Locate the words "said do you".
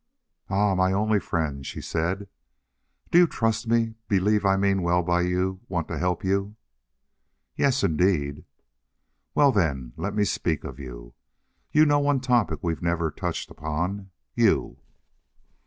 1.79-3.27